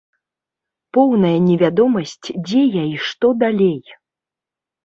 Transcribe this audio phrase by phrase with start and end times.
[0.97, 3.79] Поўная невядомасць, дзе я і што далей.